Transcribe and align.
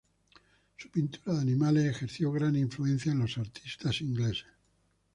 Su 0.77 0.89
pintura 0.89 1.35
de 1.35 1.41
animales 1.43 1.85
ejerció 1.85 2.31
gran 2.31 2.55
influencia 2.55 3.11
en 3.11 3.19
los 3.19 3.37
artistas 3.37 4.01
ingleses. 4.01 4.47